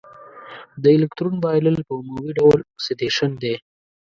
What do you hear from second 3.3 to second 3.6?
دی.